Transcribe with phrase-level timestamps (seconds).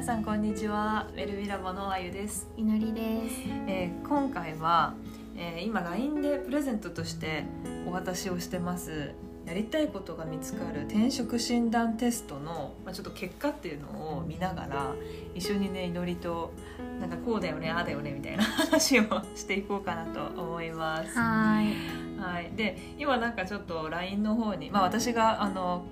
[0.00, 3.36] 皆さんこんにちはウェルビラボのあゆです、いのりです。
[3.66, 4.94] えー今回は、
[5.36, 7.44] えー今 LINE でプレゼントとして
[7.86, 9.12] お渡しをしてます
[9.44, 14.94] やりたいことが見つかる転職診断テストの、まあ、ちょっと結果っていうのを見ながら
[15.34, 16.54] 一緒にねいのりと
[16.98, 18.42] なんかこうだよねああだよねみたいな
[18.72, 19.04] 話を
[19.36, 21.18] していこうかなと思います。
[21.18, 22.18] はーい。
[22.18, 25.84] はい、で今なんかちょっと LINE の方に、まあ、私があの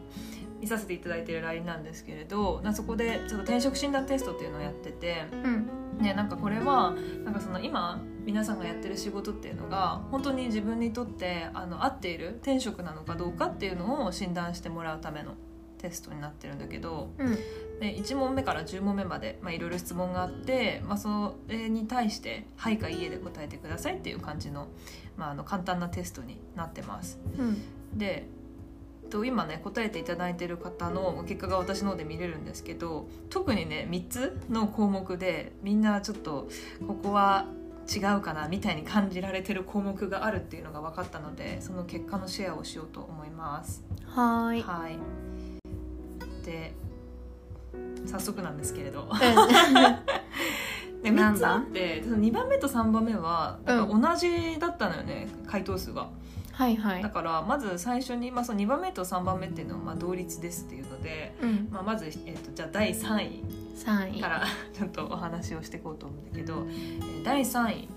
[0.61, 5.71] 見させていただいている LINE なんですけれどなそこでちょっと転職診断テストっていうのをやってて、うん。
[5.99, 6.95] ね、なんかこれは
[7.25, 15.33] なんかその今皆さんがやってる仕事っていうのが本当に自分にとってあの合っている転職なのかどうかっていうのを診断してもらうための
[15.79, 17.37] テストになってるんだけどうん。
[17.81, 24.69] で1問目から10問目までまあいろいろ質問があって、まあ、それに対して「はい」か「いいえ」で答えてくださいっていう感じの,、
[25.17, 27.19] まあ、あの簡単なテストになってます。
[27.39, 27.99] うん。
[27.99, 28.29] で
[29.09, 36.49] と今ね答えていただいてる方の結果が私の方で見れるんですけど特にね3つの項目でみんなちょっと
[36.87, 37.47] ここは
[37.89, 43.83] 違うかなみたいに感じられてる項目があるっていうのが分かったのでその結果のシェアをしようと思います。
[44.07, 44.63] はーい。
[44.63, 44.99] はい
[46.45, 46.73] で
[48.07, 49.09] 早速なんですけれど
[51.03, 56.09] で3つあってその2番目と3番目は同じだったのよね、回答数が。
[56.59, 57.11] はいはいだ。
[57.11, 61.69] からまず最初に、まあ、その2番目と3番目っていうのはまあ同率ですっていうので、うん。
[61.71, 63.45] まあ、まず、えー、とじゃあ第3位
[63.77, 64.21] 三位。
[64.21, 64.43] から
[64.75, 67.89] ちょっとお話をしていこうと思うんだけど、えー第3位、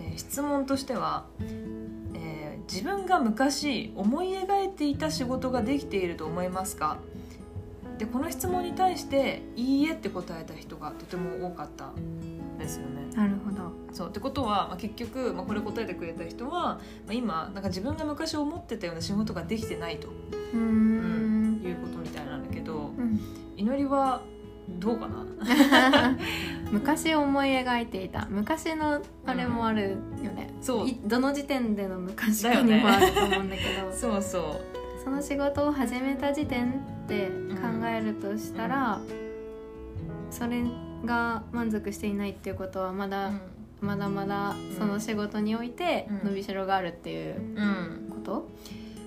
[0.00, 6.98] えー質問としては、えー自分が昔思い描いていた仕事ができていると思いますか?」
[7.98, 12.31] でこの質問に対して「いいえ」って答えた人がとても多かったん
[12.62, 13.02] ですよね。
[13.14, 13.72] なるほど。
[13.92, 14.08] そう。
[14.08, 16.78] ってことは、まあ、結局、まあ、これ答えてくれた人は、ま
[17.10, 20.08] あ、今なんか自分が昔思ってたような仕事ができてないと。
[20.08, 21.62] うーん。
[21.62, 23.20] いうことみたいなんだけどうん。
[23.56, 24.22] 祈りは
[24.78, 26.16] どうかな？
[26.70, 28.26] 昔思い描いていた。
[28.30, 29.90] 昔のあれもある
[30.22, 30.88] よね、そう。
[30.88, 33.92] いどの時点での昔かにもあると思うんだけど。
[33.92, 34.60] そうそ
[35.04, 37.28] その仕事を始めた時点で
[37.60, 39.00] 考えるとしたら、
[40.30, 40.62] それ
[41.04, 43.32] が満足していないっていうことはまう、だ、
[43.80, 46.28] まだまだその仕事においてうん。
[46.30, 48.08] 伸びしろがあるっていううんうん。
[48.10, 48.48] こと、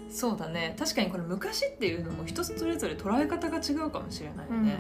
[0.09, 0.75] そうだね。
[0.77, 4.79] 確かにこれ昔っていうのも人それぞれ捉え方が違うかもしれないよね、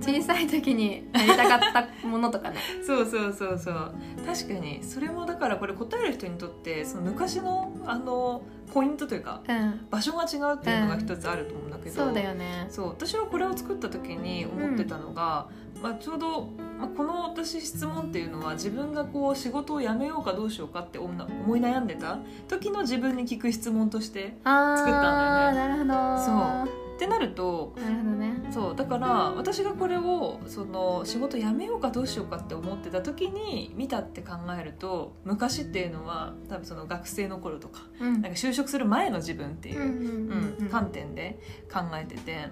[0.00, 2.56] 小さい時にやりたかったものとかね。
[2.86, 3.92] そうそうそうそう。
[4.26, 4.82] 確かに。
[4.82, 8.42] それもだからこれ答える人にとってその昔のあの
[8.72, 9.86] ポイントというかうん。
[9.90, 12.66] 場所が違うっていうのが一つあると思うんだけど、そうだよね。
[12.70, 12.88] そう。
[12.90, 15.48] 私はこれを作った時に思ってたのが、
[15.82, 16.42] まあ、ちょうど、
[16.78, 22.18] まあ、この私質問っていうのは自分がこう仕事を辞めようかどうしようかって思い悩んでた
[22.48, 26.24] 時の自分に聞く質問としてあ作ったんだなるほど。
[26.24, 26.88] そう。
[26.96, 28.48] ってなるとなるほどね。
[28.50, 28.76] そう。
[28.76, 38.12] だから私がこれをその仕事辞めようかどうしようかって思ってた時に見たって考えると昔っていうのは多分その学生の頃とかうん。
[38.14, 40.56] なんか就職する前の自分っていう、うんうんうん。
[40.58, 41.38] うん、観点で
[41.72, 42.48] 考えてて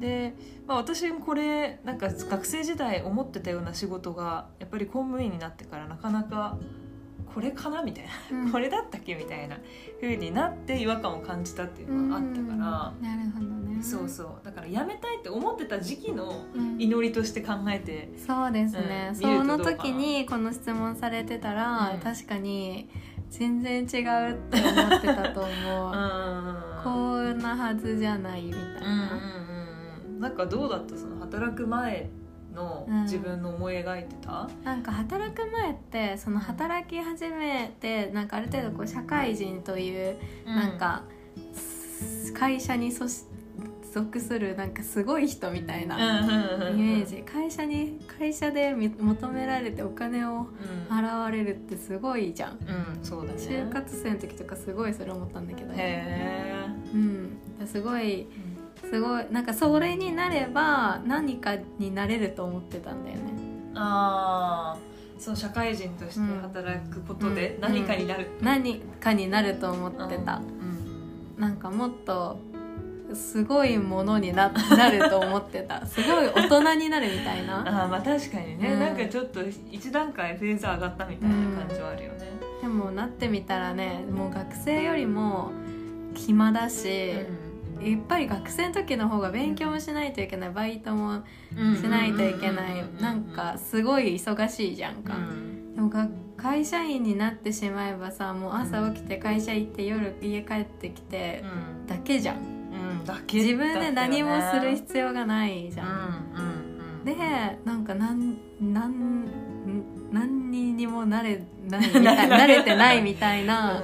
[0.00, 0.34] で、
[0.66, 6.58] まあ、私もこれなんか学生時代思ってたような仕事がやっぱり公務員になってからなかなか
[7.32, 9.56] これかなみたいな、うん これだったっけみたいな
[10.00, 22.88] 風になって違和感を感じたっていうのがあったから、うんなるほどねそうそうだから辞めたいって思ってた時期のうん祈りとして考えて、そうですね、うんその時にこの質問されてたら、うん確かに
[23.30, 26.90] 全然違うって思ってたと思うんう、こ
[27.34, 29.49] んなはずじゃないみたいうんうんな、うんうん
[30.20, 30.96] なんかどうだった？
[30.96, 32.10] その働く前
[32.54, 41.04] の自分の思い描いてた、なんか働く前ってその働き始めてなんかある程度こう社会人というなんか、
[42.38, 43.24] 会社にそし
[43.92, 47.22] 属するなんかすごい人みたいなイメージ。
[47.22, 50.46] 会社に会社でみ求められてお金を
[50.90, 52.52] うん、払われるってすごいじゃん。
[52.52, 53.38] うん、そうだね。
[53.40, 55.72] 就活生の時とかすごいそれ思ったんだけど。
[55.72, 57.38] へえ、うん。
[57.66, 58.28] すごい
[58.90, 59.26] すごい。
[59.30, 63.22] なんかそれになれば何かになれると思ってたんだよね。
[63.74, 64.78] ああ
[65.18, 67.60] そう社会人として働くことでうん。
[67.60, 71.40] 何かになる、何かになると思ってた、うん。
[71.40, 72.38] なんかもっと
[73.14, 75.84] すごいものにななると思ってた。
[75.86, 77.58] すごい大人になるみたいな。
[77.58, 78.80] ああまあ確かにね、うん。
[78.80, 79.40] なんかちょっと
[79.70, 82.30] 一段階フェーズ上がったみたいな感じはあるよね、
[82.62, 85.50] でもなってみたらねもう学生よりも
[86.14, 87.12] 暇だし、
[87.82, 91.22] やっぱり学生の時の方が勉強もしないといけないバイトも
[91.56, 91.76] うん。
[91.76, 95.74] しないといけないうんなんかすごい忙しいじゃんうか、ん。
[95.74, 101.44] でもが会社員になってしまえばさもう朝起きて会社行って夜家帰ってきて
[101.82, 101.86] うん。
[101.86, 102.36] だけじゃん。
[102.36, 103.04] うん。
[103.04, 107.14] だけ自分で何もする要必要がないじゃん、で
[107.64, 109.24] なんかなんなん
[110.12, 113.80] 何ににもなれない みたい慣れてないみたいな、あ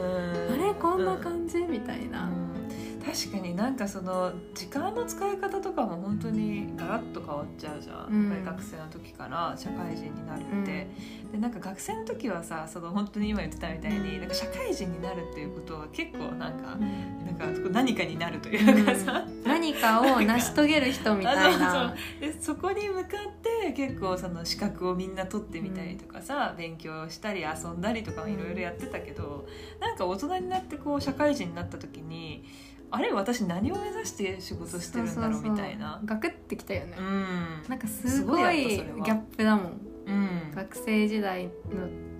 [0.56, 2.28] れこんな感じ、みたいな、
[3.16, 10.88] 確かになんかその時間の使い方とかも本当にガラッと変わっちゃうじゃん、うん、やっぱり学生の時から社会人になるって、
[11.24, 21.94] うん、でなんか学生の時はさその本当に今言ってたみたいになんか社会人になるっていうことは結構なんか,、なんか何かになるというかさ、うん、何かを成し遂げる人みたいな。
[22.20, 29.46] でそこに向かって結構その資格をみんな取ってみたりとかさ、勉強したり遊んだりとかいろいろやってたけど
[29.80, 32.44] なんか大人になってこう社会人になった時に
[32.90, 36.00] あれ私何を目指して仕事してるんだろうみたいな。
[36.04, 37.24] ガクってきたよね、うん、
[37.68, 41.50] なんかすごいギャップだもん、うん、学生時代の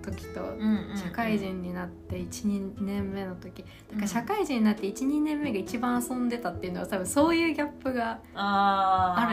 [0.01, 0.39] 時と
[0.95, 3.63] 社会人になって12年目の時。
[3.63, 9.29] だから社会人になって12年目が一番遊んでたっていうのは多分そういうギャップがあ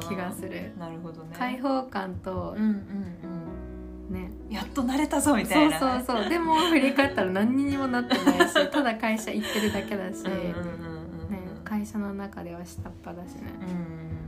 [0.00, 0.72] る気がする。
[0.78, 1.34] なるほどね。
[1.36, 2.70] 開放感と、うんうんうん。
[2.70, 3.29] ね
[4.50, 6.28] やっと慣れたぞみたいな、そうそうそう。
[6.28, 10.54] でも振り返ったら何にもなってないし ただ会社行ってるだけだし、ね、
[11.64, 14.19] 会社の中では下っ端だしね、うん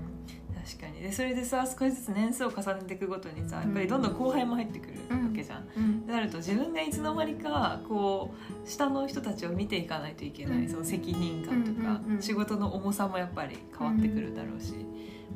[0.65, 1.03] 確かに。
[1.03, 5.69] でそれでさ少しずつ年数を重ねていくごとにさやっぱりどんどん後輩も入ってくるわけじゃん。
[5.77, 14.87] うん、なると自分がいつの間にかこう下の人たちを見ていかないといけない、その責任感とか、仕事の重さもやっぱり変わってくるだろうし、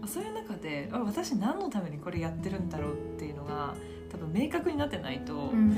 [0.07, 3.75] そういう中であ私何のためにこれやってるんだろうっていうのが
[4.11, 5.75] 多分明確になってないと、うん、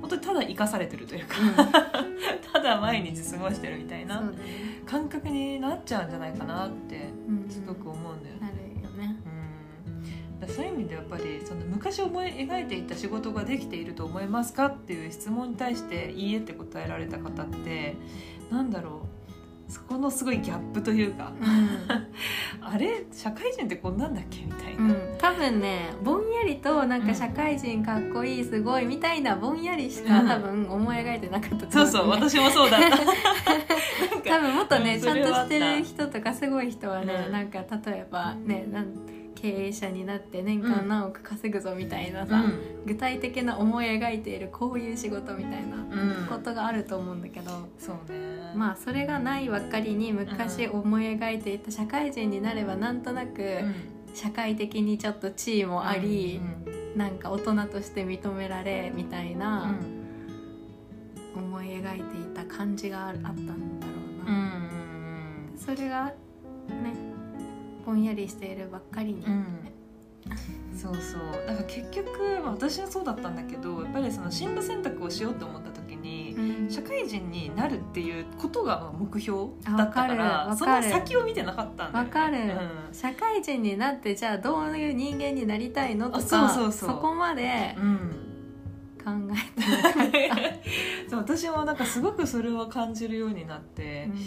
[0.00, 1.54] 本当にただ生かされてるというか、うん、
[2.52, 4.22] ただ毎日過ごしてるみたいな
[4.86, 7.10] 感覚になっちゃうんじゃないかなって
[7.48, 8.39] すごく思うんだよね。
[10.48, 17.96] そういう意味でやっぱりその昔思い描いていた仕事ができていると思いますかっていう質問に対して「いいえ」って答えられた方って
[18.50, 19.20] なんだろう。
[19.70, 21.88] そこのすごいギャップというか、うん、
[22.66, 23.04] あれ？
[23.12, 24.40] 社会人ってこんなんだっけ？
[24.44, 32.98] みたいな、うん、多分ねぼんやりとなんか社会人かっこいいすごいみたいなぼんやりしか多分思い描いてなかったと思う、そうそう私もそうだった。
[34.28, 38.86] 多分もっとねちゃんとしてる人とかすごい人はね、うん、なんか例えばねなん
[39.40, 48.52] 経営者になって年間何億稼ぐぞみたいなさ、うん、具体的な思い描いているこういう仕事みたいなことがあると思うんだけど、そうね。
[48.54, 53.60] まあそれがないばっかりに昔思い描いていた社会人になればなんとなく
[54.12, 59.74] 社会的にちょっと地位もあり、うん、なんか大人として認められみたいな
[61.34, 63.60] 思い描いていた感じがあったんだろ
[64.26, 64.60] うな。
[65.56, 66.06] それが
[66.68, 66.99] ね
[67.84, 69.24] ぼんやりしているばっかりに、
[70.76, 71.46] そうそう。
[71.46, 86.88] だから結局、まあ、私はそうだったんだけどやっぱりその進路選択をしようと思った時に、うん、社会人になるっていうことが目標だったからその先を見てなかったんだわ、かる、うん、社会人になってじゃあどういう人間になりたいのとかそうそうそう。
[86.90, 88.26] そこまで、うん。
[89.02, 90.60] 考えて
[91.08, 94.20] そう私もなんかすごくそれを感じるようになって、うん、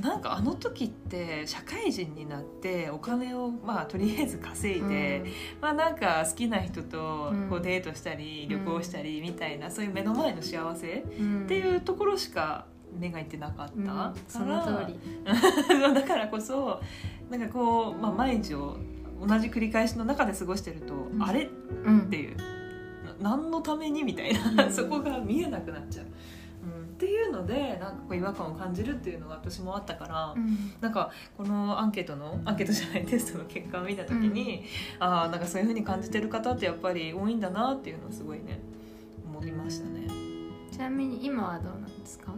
[0.00, 12.66] なんかあの時って社会人になってお金をまあとりあえず稼いで、うん、まあなんか好きな人とこうデートしたり、旅行したりみたいな、そういう目の前の幸せっていうところしか
[12.96, 14.98] 目がいってなかった、うん、その通り。
[15.94, 16.80] だからこそ
[17.30, 18.76] なんかこう、まあ、毎日を
[19.20, 21.44] 同じ繰り返しの中で過ごしてると、あれ？
[21.44, 21.48] っ
[22.08, 22.36] ていう。
[23.20, 24.04] 何のために？
[24.04, 26.06] みたいな、うん、 そこが見えなくなっちゃう。
[26.98, 34.64] うん、っていうのでなんかこう違和感を感じるっていうのが私もあったから、うん、なんかこのアンケートのアンケートじゃないテストの結果を見た時に、
[35.00, 38.60] うん、ああんかそういうふうに感じてる方ってやっぱり多いんだなっていうのをすごいね
[39.24, 40.08] 思いましたね。
[40.70, 42.32] ちなみに今はどうなんですか？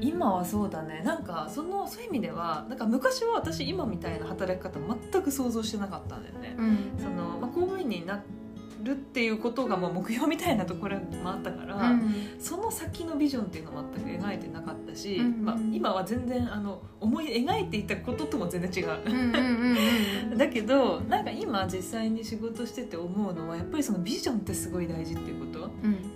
[0.00, 1.02] 今はそうだね。
[1.04, 6.54] なんかそのそういう意味ではなんか昔は私今みたいな働き方全く想像してなかったんだよね。
[6.56, 8.43] うん、そのまあ、公務員になって
[8.84, 20.36] るっていうことがもう目標みたいなところもあったから、うん、その先のビジョンっていうのは全く描いてなかったし、うん、まあ、今は全然あの思い描いていたこととも全然違う。
[20.36, 26.14] だけどなんか今実際に仕事してて思うのはやっぱりそのビジョンってすごい大事っていうこと、うん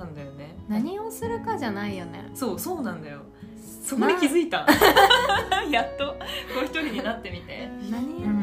[0.00, 0.56] なんだよね。
[0.68, 2.30] 何をするかじゃないよね。
[2.34, 3.20] そうそうなんだよ。
[3.82, 4.66] そこに気づいた。
[5.70, 6.16] やっとこ
[6.62, 7.68] う一人になってみて。
[7.90, 8.39] 何、うん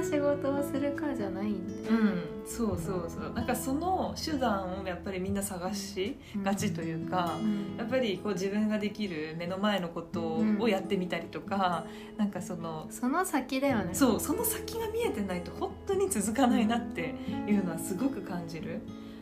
[0.00, 3.32] な仕事をするかじゃないんだよ、うん、そうそうそう。
[3.34, 13.94] なんかその手段をやっぱりみんな探しがちというか、うん、やっぱりこう自分ができる目の前のことをやってみたりとか、うん、なんかそのその先だよね。
[13.94, 17.14] そうその先が見えてないと本当に続かないなって
[17.46, 18.80] いうのはすごく感じる。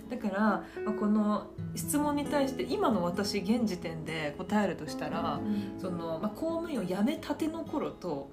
[0.08, 8.30] だから、まあ、この質問に対して今の私現時点で答えるとしたら、うん、そのまあ、公務員を辞めたての頃と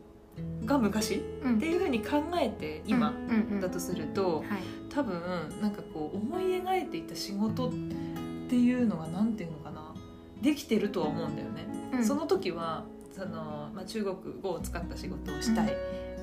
[0.66, 1.22] が昔？
[1.44, 1.58] うん。
[1.58, 4.46] っていうふうに考えて今うんうんだとすると、はい。
[4.90, 9.94] 多分なんかこう思い描いていた仕事っていうのがなんていうのかな？
[10.42, 11.66] できてるとは思うんだよね。
[11.94, 12.06] うん。
[12.06, 15.68] その時はその、まあ、中国語を使った仕事をしたい、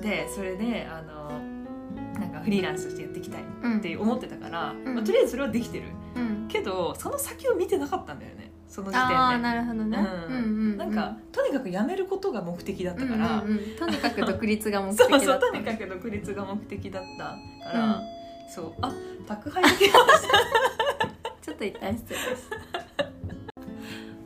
[0.01, 1.31] でそれであの
[2.19, 3.77] なんかフリーランスとしてやっていきたいうん。
[3.77, 4.83] って思ってたから、ん。
[4.93, 5.85] まあ、とりあえずそれはできてる。
[6.15, 6.47] うん。
[6.47, 9.15] けどその先を見てなかったんだよねその時点で。
[9.15, 9.97] ああなるほどね。
[9.99, 10.35] うん。
[10.35, 13.75] うんうんなんかとにかく辞めることが目的だったから、うんうんうん。
[13.75, 17.23] とにかく独立が目的そうだった そうとにかく独立が目的だった
[17.71, 18.01] から、うん。
[18.49, 18.73] そう。
[18.81, 18.91] あ
[19.27, 19.87] 宅配できまし
[21.43, 22.49] ちょっと一旦失礼です。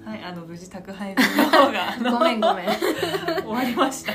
[0.05, 1.71] た はいあの無事宅配便の方
[2.09, 2.65] がごめんごめん。
[2.67, 2.71] こ
[3.43, 4.13] 終わりました。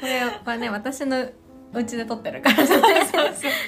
[0.00, 1.28] れはね私の
[1.72, 2.80] うちで撮ってるからそうそう。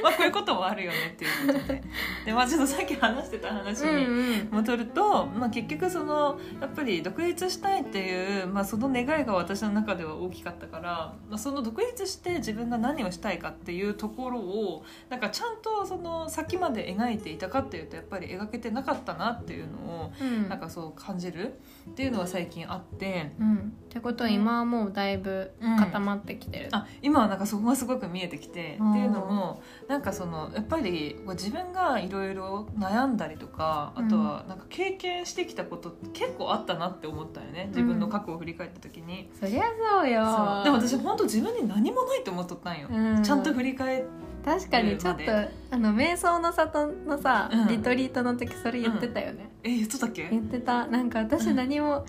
[0.02, 1.82] まあこういうこともあるよねっていうことで。
[2.24, 20.48] でまあちょっとさっき話してた話にうん戻ると、まあ、結局そのやっぱり独立したいっていう、まあ、その願いが私の中では大きかったから、まあ、その独立して自分が何をしたいかっていうところをなんかちゃんとその先まで描いていたかっていうとやっぱり描けてなかったなっていうのをうん。
[20.48, 21.58] なんかそう感じる。
[21.90, 23.32] っていうのは最近あって。
[23.38, 28.90] うん、ってことは今はもうだいぶ固まってきてる、あ今はなんかそこがすごく見えてきてうん。
[28.92, 39.64] っていうのもなんかそのやっぱり自分がいろいろ悩んだりとかあとはなんか経験してきたことって結構あったなって思ったよね自分の過去を振り返った時に、そりゃ
[40.00, 40.22] そうよ。
[40.64, 43.22] でも私本当自分に何もないと思っとったんよ、うん。
[43.22, 44.04] ちゃんと振り返っ
[44.44, 45.22] 確かにちょっと
[45.70, 47.68] あの瞑想の里のさ、うん。
[47.68, 50.28] リトリートの時それ言ってたよね、え言っとったっけ？
[50.30, 50.86] 言ってた。
[50.86, 52.06] なんか私何も、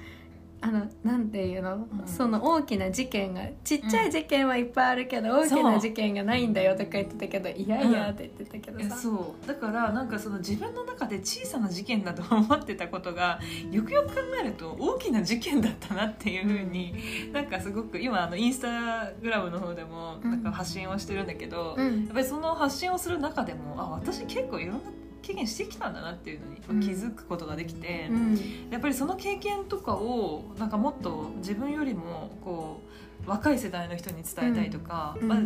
[0.63, 2.07] あのなんていうの、うん。
[2.07, 9.47] その大きな事件がちっちゃい事件はいっぱいあるけど、大きな事件がないんだよとか言ってたけどいやいやって言ってたけどさ、えそう。
[9.47, 13.39] だからなんかその自分の中で小さな事件だと思ってたことが
[13.71, 16.93] よくよく考えると大きな事件だったなっていうふうに
[17.33, 22.05] なんかすごく今あのインスタグラムの方でもなんか発信をしてるんだけど、うん。
[22.05, 24.81] やっぱりその発信をする中でもあ私結構いろんな
[25.21, 28.39] 経験してきたんだなっていうのに気づくことができて、うん。
[28.69, 32.81] やっぱりその経験とかをなんかもっと自分よりもこ
[33.25, 35.27] う若い世代の人に伝えたいとか、うん。
[35.27, 35.39] まあ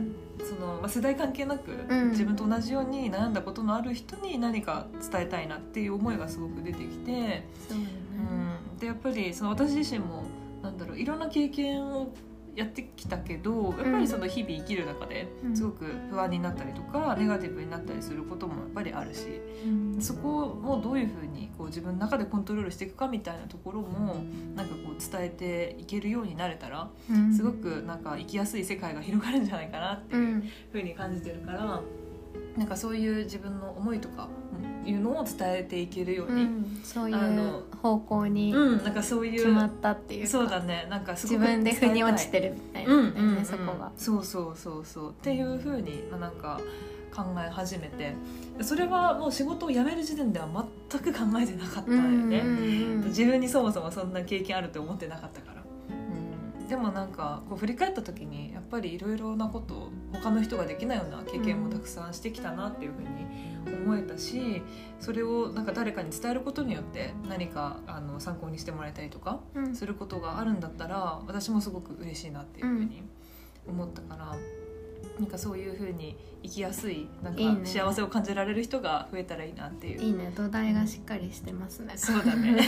[0.43, 2.09] そのまあ、世代関係なく、うん。
[2.11, 7.89] 自分と同じように悩んだことのある人に何か伝えたいなっていう思いがすごく出てきて、そうよね。
[8.73, 10.23] うん、でやっぱりその私自身も
[10.63, 12.13] なんだろういろんな経験を
[12.55, 15.55] やってきたけどやっぱりその日々生きる中でうん。
[15.55, 19.41] すごく不安になったりとか、ネガティブになったりすることもやっぱりあるし。
[19.65, 20.01] うん。
[20.01, 24.23] そこをどういうふうにこう自分の中でコントロールしていくかみたいなところも
[24.55, 27.33] なんかこう伝えていけるようになれたらうん。
[27.35, 31.81] すごくなんか生きやすい世界が広がるんじゃないかなってういうんふうに感じてるから
[32.57, 34.29] なんかそういう自分の思いとか
[34.85, 43.91] いうのを伝えていけるよううに、んそういう方向にうんなんかそういう決まったっていうかそうだねなんかすご自く分で腑に落ちてるみたいな、うんうん、うん、そこが。
[43.97, 45.09] そうそうそうそう。
[45.11, 46.59] っていうふうにまあなんか
[47.15, 48.13] 考え始めて。
[48.61, 50.47] それはもう仕事を辞める時点では
[50.89, 53.07] 全く考えてなかったんだよね、うんうんうん。
[53.07, 63.07] 自分にそもそもそんな経験あるって思ってなかったから、うん、でもなんかこう振り返った時にやっぱりいろいろなことを他の人ができないような経験もたくさんしてきたなっていうふうに
[63.65, 64.61] 思えたし
[64.99, 69.75] それをなんか誰かに伝えることによって何かあの参考にしてもらえたりとかうん。
[69.75, 73.03] することがあるんだったら私もすごく嬉しいなっていうふうに
[73.67, 74.35] 思ったから、
[75.19, 80.01] なんかそういうふうに生きやすいなんか幸せを感じられる人が増えたらいいなっていう。
[80.01, 80.31] いいね。
[80.35, 81.93] 土台がしっかりしてますね。
[81.95, 82.61] そうだね。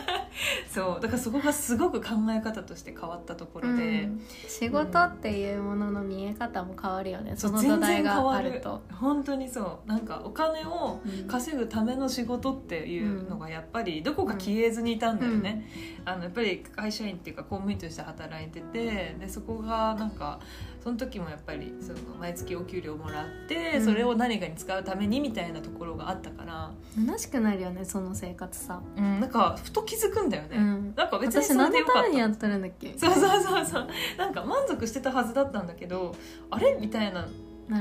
[0.68, 1.00] そう。
[1.00, 4.20] だからそこがすごく考え方として変わったところで、うん。
[4.48, 8.82] 仕事っていうものの見え方も変わるよね、そそうの土台があると。
[8.90, 9.88] 本当にそう。
[9.88, 11.28] なんかお金をうん。
[11.28, 15.68] 稼ぐための仕事っていうのがやっぱりどこか消えずにいたんだよね、
[16.04, 20.40] あのやっぱり会社員っていうか公務員として働いててでそこがなんか
[20.82, 23.84] その時もやっぱりその毎月お給料もらって、うん。
[23.84, 28.80] それを何かに使うためにみたいなところがあったから、虚しくなるよねその生活さ。
[28.96, 30.94] うん、なんかふと気づくんだよね、うん。
[30.96, 32.02] なんか別にそれ私何のでよかった。
[32.02, 32.94] ためにやってるんだっけ？
[32.96, 33.88] そうそうそうそう。
[34.18, 36.14] なんか満足してたはずだったんだけど
[36.50, 36.76] あれ？
[36.80, 37.28] みたいな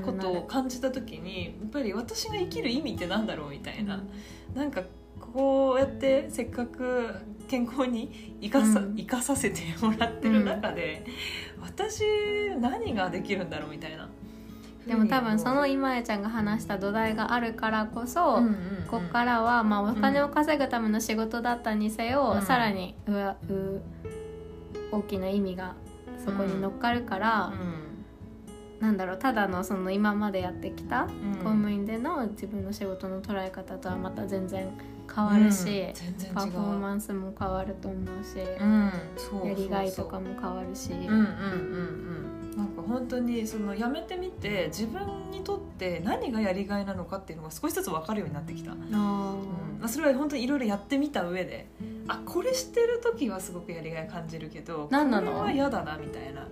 [0.05, 3.49] ことを感じた時にやっぱり私が生きる意味ってなんだろう？
[3.49, 4.03] みたいな、
[4.53, 4.83] なんか
[5.33, 7.15] こうやってせっかく
[7.47, 8.95] 健康に生かさ,、うん。
[8.95, 11.05] 生かさせてもらってる中で、
[11.61, 12.03] 私
[12.59, 14.09] 何ができるんだろうみたいな。
[14.87, 18.55] でも多分その今江ちゃんが話した土台があるからこそ、うんうんうん。
[18.89, 22.41] ここからは、まあ、お金を稼ぐための仕事だったにせよ、うん。
[22.41, 23.81] さらにうわう
[24.91, 25.75] 大きな意味が
[26.25, 27.53] そこに乗っかるから、
[28.79, 31.09] なんだろうただのその今までやってきたうん。
[31.35, 34.69] 公務員での自分の仕事の捉え方とはまた全然
[35.13, 35.85] 変わるし、
[36.29, 41.17] うんパフォーマンスも変わると思うし、うんそうやりがいとかもも変わるし、うんうんうんう
[42.53, 42.57] ん。
[42.57, 48.79] なんか本当にそのやめてみて自分にとって何がやりがいなのかっていうのが少しずつ分かるようになってきた、うん。
[48.93, 49.35] あ
[49.79, 51.67] まあ、それは本当にいろいろやってみた上で
[52.07, 55.31] あこれしてる時はすごくやりがい感じるけど何なの？
[55.31, 56.47] これは嫌だなみたいな。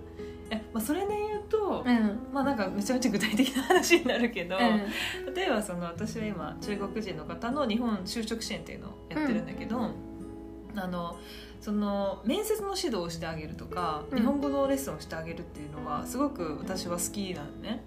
[0.50, 1.14] え、まあ、それで
[1.50, 2.18] と、ーうん。
[2.32, 5.34] まあなんかめちゃめちゃ具体的な話になるけど、うん。
[5.34, 9.90] 例えばその私は今中国人の方の日本就職支援っていうのをやってるんだけど、
[10.76, 11.18] あの
[11.60, 14.18] その面接の指導をしてあげるとか、うん。
[14.18, 17.82] 日本語のレッスンをしてあげるっていうのはすごく私は好きなのね。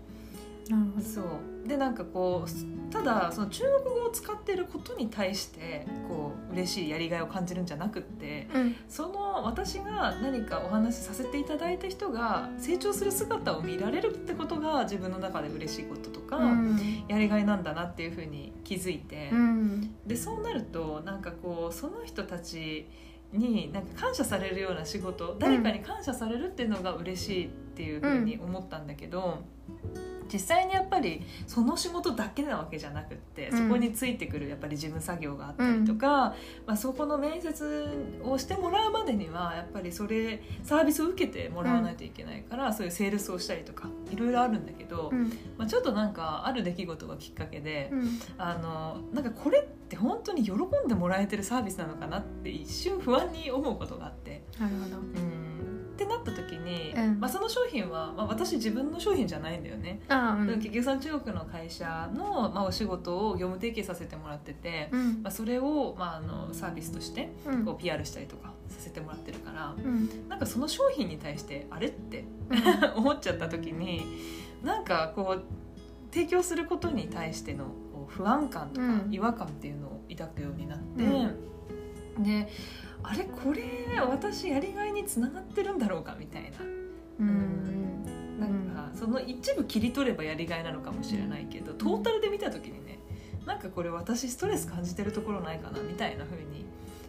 [0.70, 1.05] なるほど。
[1.05, 1.67] そう。
[1.67, 8.75] でなんかこうただその中国語を使ってることに対してこう嬉しいやりがいを感じるんじゃなくってうん。
[8.88, 17.05] その私が何かお話しさせていただいた人が成長する姿を見られるってことが自分の中で嬉しいこととか、うん。
[17.08, 19.96] やりがいなんだなっていうふうに気づいて、うん。
[20.05, 22.88] でそうなるとなんかこうその人たち
[23.32, 29.39] になんか感謝されるような仕事誰かに感謝されるっていうのが嬉しいっていうふうに思ったんだけど、
[30.33, 33.57] 実際にやっぱりその仕事だけなわけじゃなくって、うん。
[33.67, 36.33] そこについてくるやっぱり事務作業があったりとか、
[36.65, 45.29] まあ、そこの面接をしてもらうまでにはやっぱりそれサービスを受けてもらわないといけないから、そういうセールスをしたりとかいろいろあるんだけど、うん。
[45.57, 47.89] まあ、ちょっとなんかある出来事がきっかけで。
[47.91, 48.19] うん。
[48.37, 54.41] あのなんかこれって本当に喜んでもらえてるサービスなのかなって一瞬不安に思うことがあって。
[54.59, 54.97] なるほど。
[54.97, 55.42] うん
[55.93, 57.19] ってなった時に、うん。
[57.19, 60.47] まあ、その商品は、まあ、私自分の商品じゃないんだよね、うん。
[60.57, 65.21] 結局その中国の会社の、まあ、お仕事を業務提携させてもらってて、うん。
[65.21, 67.65] まあ、それを、まあ、あのサービスとしてうん。
[67.65, 70.27] こう PR したりとかさせてもらってるからうん。
[70.27, 72.25] なんかその商品に対してあれって
[72.95, 74.05] 思っちゃった時に
[74.63, 75.43] なんかこう
[76.12, 77.65] 提供することに対しての
[78.07, 79.13] 不安感とかうん。
[79.13, 82.23] 違和感っていうのを抱くようになって、うん。
[82.23, 82.47] で
[83.03, 86.50] あれこれ私やりがいにつながってるんだろうかみたいな。
[87.19, 88.03] うん
[88.39, 92.97] なんかその一部切り取ればやりがいなのかもしれないけどトータルで見た時にね
[93.45, 96.65] なんかこれ私ストレス感じてるところないかなみたいな風に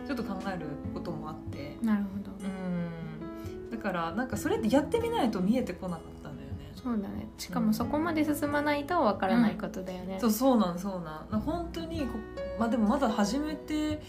[0.07, 1.77] ちょっと考えることもあって。
[1.83, 2.31] なるほど。
[2.47, 3.71] うん。
[3.71, 6.73] だからなんかそれってやってみないと見えてこなかったんだよね。
[6.75, 7.29] そうだね。
[7.38, 11.40] しかもそこまで進まないとわからないことだよね、そうそうなんそうなん。
[11.40, 12.07] 本当にこ
[12.59, 14.03] まあでもまだ始めて、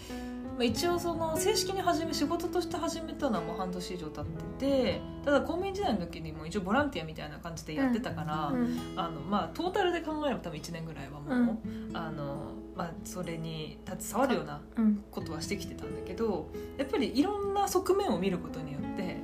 [0.56, 11.58] まあ、一応その正式に始め仕事として始めたのはもう半年以上経っててただ公務員時代の時にも一応ボランティアみたいな感じでやってたから、うんあのまあ、トータルで考えれば多分1年ぐらいはもう、
[11.92, 15.04] あのまあ、それに携わるようなうん。
[15.10, 19.16] ことはしてきてたんだけどやっぱりいろんな側面を見ることによって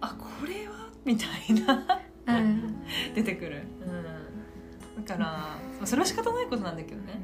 [0.00, 0.88] あこれは？
[1.04, 2.82] みたいなうん。
[3.14, 3.62] 出てくる、
[4.96, 7.20] うん、だから、まあ、それは仕方ないことなんだけどね、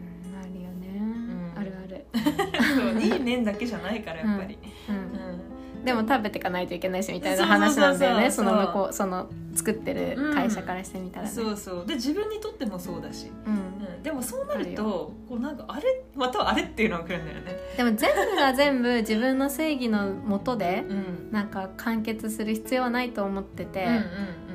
[2.13, 5.85] そういい面だけじゃないからやっぱり、うんうん。
[5.85, 11.87] でも食べていかないといけないしみたいな話なんだよねその向こうその作ってる会社からしてみたらね、そうそう。
[11.87, 13.55] で自分にとってもそうだし、うん。
[13.55, 16.05] うん、でもそうなるとこうなんかあれ？
[16.15, 21.33] またはあれっていうのが来るんだよね、でも全部が全部自分の正義のもとでうん。
[21.33, 24.03] なんか完結する必要はないと思ってて、うんうんうん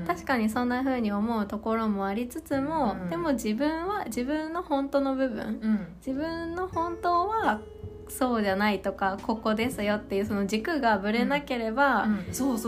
[0.07, 3.09] 確かにそんな風に思うところもありつつも、うん。
[3.09, 5.87] でも自分は自分の本当の部分うん。
[6.05, 7.59] 自分の本当は
[8.07, 12.07] そうじゃないとかここですよっていうその軸がぶれなければ、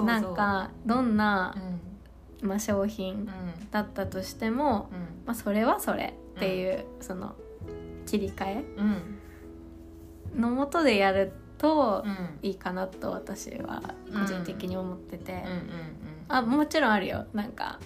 [0.06, 1.56] なんかどんな
[2.42, 2.50] う、ん。
[2.50, 3.28] まあ、商品うん。
[3.72, 4.98] だったとしても、うん。
[5.26, 7.36] まあ、それはそれっていう、その
[8.06, 10.42] 切り替えうん。
[10.42, 12.40] のもとでやるとうん。
[12.42, 13.82] いいかなと私は
[14.14, 15.99] 個人的に思ってて、うんうん
[16.30, 17.26] あもちろんあるよ。
[17.34, 17.80] なんか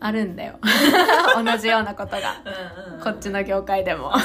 [0.00, 0.58] あるんだよ。
[1.42, 2.42] 同じようなことが。
[2.44, 4.12] うんうんこっちの業界でも。
[4.14, 4.18] あ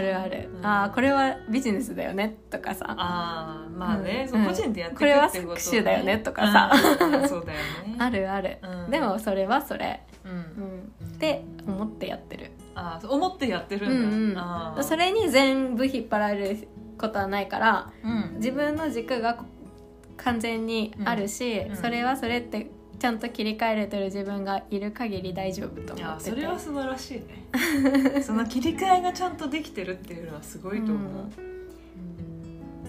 [0.00, 0.66] るある、うん。
[0.66, 2.36] あーこれはビジネスだよね。
[2.50, 2.86] とかさ。
[2.96, 4.46] あーまあね、うん。
[4.46, 6.18] 個人でやっていくこれはっていうこと搾取だよね。
[6.18, 6.70] とかさ。
[7.00, 7.14] うん。
[7.14, 7.96] うんそうだよね。
[8.00, 8.90] あるある、うん。
[8.90, 10.36] でもそれはそれ、ううん。
[10.36, 10.42] ん、
[11.14, 12.52] って思ってやってる。
[12.74, 14.34] あーそう思ってやってるうんん。
[14.34, 14.78] だ、あー。
[14.78, 16.68] うんそれに全部引っ張られる
[16.98, 18.32] ことはないからうん。
[18.36, 19.36] 自分の軸が
[20.24, 21.76] 完全にあるし、うん。
[21.76, 26.30] それはそれってちゃんと切り替えれてる自分がいる限り大丈夫と思ってて。
[26.30, 28.22] それは素晴らしいね。
[28.22, 31.30] その切り替えがちゃんとできてるっていうのはすごいと思う、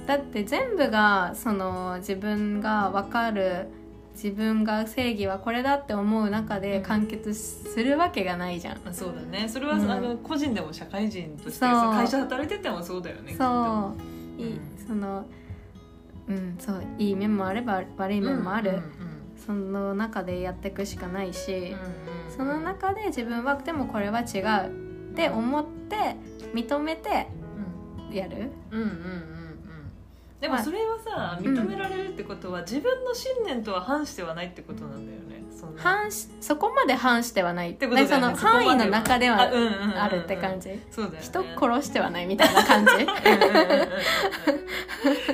[0.06, 3.68] だって全部がその自分が分かる
[4.14, 8.78] 自分が正義はこれだって思う中で完結するわけがないじゃん。
[8.84, 9.50] まあそうだね。
[9.50, 9.90] それは、うん。
[9.90, 13.48] あの個人でも社会人として会社働いててもそうだよねそう。
[13.48, 14.60] うん。
[14.88, 15.26] その
[16.28, 18.84] うんそういい面もあれば悪い面もある、うんうん
[19.36, 21.78] その中でやっていくしかないし、うんうん
[22.30, 26.16] その中で自分はでもこれは違うって思ってて
[26.54, 27.28] 認めて
[28.12, 28.52] やる。
[28.72, 28.96] うんうんうんう
[29.30, 29.34] ん
[30.42, 35.23] でもそれはさ認められるってことは、自分の信念とは反してはないってことなんだよね
[35.78, 37.72] そ反しそこまで反してはない。
[37.72, 38.14] ってことだよね。
[38.14, 40.80] その範囲の中ではあうんうんうんうんあるって感じ。
[40.92, 41.20] そうだよね。
[41.22, 42.92] 人殺してはないみたいな感じ。
[42.92, 43.86] うんうんうんう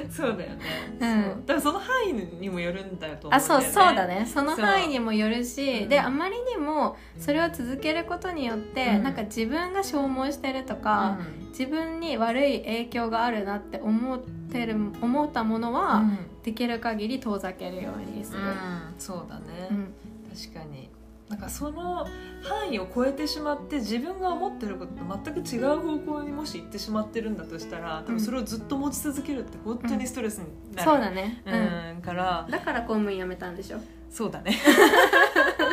[0.06, 0.12] ん。
[0.12, 0.58] そうだよね、
[1.00, 1.24] うん。
[1.24, 1.34] そう。
[1.46, 3.65] だからその範囲にもよるんだよと思あうんだよね。
[3.65, 4.26] そうそうだね。
[4.26, 5.86] その範囲にもよるしう。
[5.86, 5.89] ん。
[5.89, 9.04] であまりにもそれを続けることによって、うん。
[9.04, 16.18] なんか自分が消耗してるとか、自分に悪い影響があるなって思ってる思ったものうんは、うん。
[16.44, 18.94] できる限り遠ざけるようにする、うん。
[18.98, 19.94] そうだね、うん
[20.41, 20.89] 確かに。
[21.30, 22.08] なんかその
[22.41, 31.56] 範囲を超えてしまって自分が思ってることと全く違う方向にもし行ってしまってるんだとしたら多分それをずっと持ち続けるって本当にストレスになる、そうだね、うう
[31.95, 32.02] んん。
[32.02, 33.78] からだから公務員辞めたんでしょ？
[34.10, 34.58] そうだね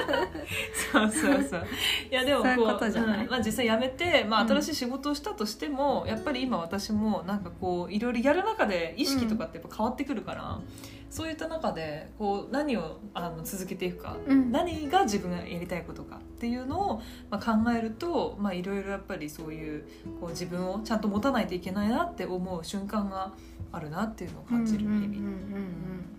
[0.92, 1.66] そうそうそう。
[2.11, 3.24] いやでもそういうことじゃない？
[3.24, 3.31] うん。
[3.31, 4.48] まあ、実際辞めて、まあ、うん。
[4.48, 10.61] 新しい仕事をしたとしても、やっぱり今私もなんかこういろいろやる中で意識とかってやっぱ変わってくるから、
[11.09, 14.52] そういった中でこう何をあの続けていくか、うん。
[14.52, 19.85] 何が自分がやりたいことかっていうのを、まあ、考えるとまあいろいろやっぱりそういう
[20.20, 23.33] こう自分をちゃんと持たないといけないなって思う瞬間が
[23.72, 24.96] あるなっていうのを感じる日々。
[24.96, 26.15] うんうんうんうん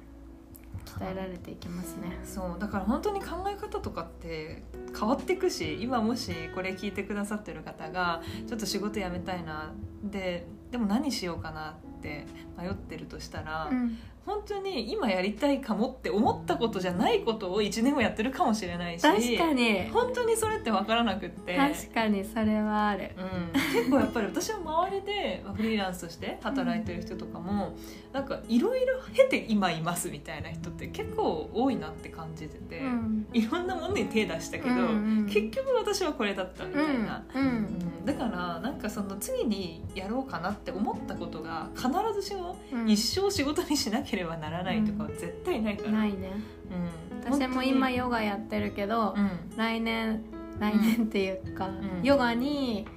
[0.88, 2.20] 鍛えられていきますね。
[2.24, 4.64] そうだから本当に考え方とかって
[4.98, 9.74] 変わっていくし今もしこれ聞いてくださってる方がちょっと仕事辞めたいな
[10.04, 12.26] ででも何しようかなって
[12.58, 19.88] 迷ってるとしたら、うん本当に今やりたいかもって思ったことじゃないことを1年後やってるかもしれないし確かに。
[19.88, 21.56] 本当にそれって分からなくって。
[21.56, 23.12] 確かにそれはある。
[23.18, 27.78] うん、結構やっぱり私は周りでまあフリーランスとして働いてる人とかも、
[28.12, 33.28] なんかいろいろ経て今いますみたいな人って結構多いなって感じてて、うん。
[33.32, 34.84] いろんなものに手出したけど、うんう
[35.24, 37.48] ん結局私はこれだったみたいな、うんうん。
[37.48, 37.52] う
[38.02, 38.06] ん。
[38.06, 42.90] だからなんかその次にやろうかなって思ったことが必ずしもうん。
[42.90, 46.32] 一生仕事にしなければならないとかは絶対ないから、ないね。
[46.72, 49.16] うん、私も今本ヨガやってるけど、
[49.56, 50.24] 来年
[50.60, 52.02] 来年っていうか、ん。
[52.04, 52.88] ヨガに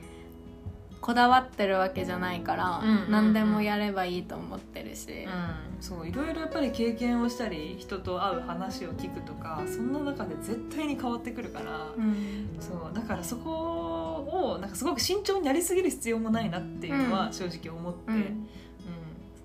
[1.00, 12.48] こだわってるわけじゃないから、何でもやればいいと思ってるし、うん、そういろいろやっぱり経験をしたり人と会う話を聞くとかそんな中で絶対に変わってくるから、うん。
[12.60, 18.48] そうだからそこをなんかすごく慎重になりすぎる必要もないなっていうのは正直思って、ううんん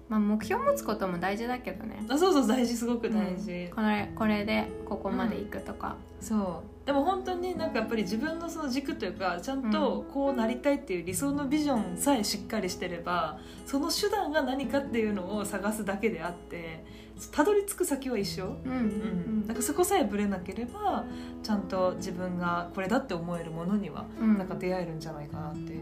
[0.08, 2.06] まあ、目標持つことも大事だけどね。
[2.08, 6.76] あそうそう大事すごく大事、これこれでここまで行くとか、そう。
[6.86, 16.86] でも本当になんかやっぱり自分のその軸というかちゃんとこうなりたいっていう理想のビジョンさえしっかりしてればその手段が何かっていうのを探すだけであって
[17.32, 21.06] たどり着く先は一緒、うんうん、なんかそこさえぶれなければ
[21.42, 24.38] ちゃんと自分がこれだって思えるものにはうん。
[24.38, 25.82] なんか出会えるんじゃないかなっていう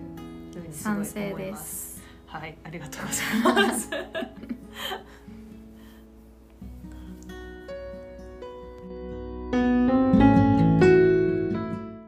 [0.54, 1.88] ふうにすごい思います。
[1.88, 1.93] す
[2.34, 3.90] はい、ありがとうございます。